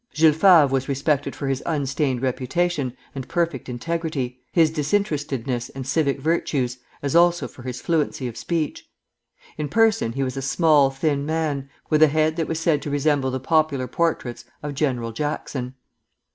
Jules 0.13 0.35
Favre 0.35 0.65
was 0.65 0.89
respected 0.89 1.35
for 1.35 1.47
his 1.47 1.61
unstained 1.63 2.23
reputation 2.23 2.97
and 3.13 3.27
perfect 3.27 3.69
integrity, 3.69 4.39
his 4.51 4.71
disinterestedness 4.71 5.69
and 5.69 5.85
civic 5.85 6.19
virtues, 6.19 6.79
as 7.03 7.15
also 7.15 7.47
for 7.47 7.61
his 7.61 7.81
fluency 7.83 8.27
of 8.27 8.35
speech. 8.35 8.89
In 9.59 9.69
person 9.69 10.13
he 10.13 10.23
was 10.23 10.35
a 10.35 10.41
small, 10.41 10.89
thin 10.89 11.23
man, 11.23 11.69
with 11.91 12.01
a 12.01 12.07
head 12.07 12.35
that 12.37 12.47
was 12.47 12.59
said 12.59 12.81
to 12.81 12.89
resemble 12.89 13.29
the 13.29 13.39
popular 13.39 13.85
portraits 13.87 14.43
of 14.63 14.73
General 14.73 15.11
Jackson. 15.11 15.75